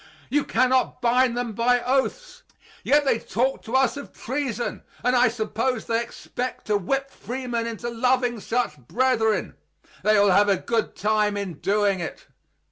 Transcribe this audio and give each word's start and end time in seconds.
You 0.31 0.45
can 0.45 0.69
not 0.69 0.99
bind 0.99 1.37
them 1.37 1.53
by 1.53 1.79
oaths. 1.83 2.41
Yet 2.83 3.05
they 3.05 3.19
talk 3.19 3.61
to 3.65 3.75
us 3.75 3.97
of 3.97 4.11
treason; 4.11 4.81
and 5.03 5.15
I 5.15 5.27
suppose 5.27 5.85
they 5.85 6.01
expect 6.01 6.65
to 6.65 6.75
whip 6.77 7.11
freemen 7.11 7.67
into 7.67 7.87
loving 7.87 8.39
such 8.39 8.77
brethren! 8.79 9.57
They 10.01 10.17
will 10.19 10.31
have 10.31 10.49
a 10.49 10.57
good 10.57 10.95
time 10.95 11.37
in 11.37 11.59
doing 11.59 11.99
it! 11.99 12.25